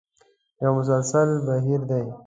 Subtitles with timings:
[0.63, 2.03] یو مسلسل بهیر دی.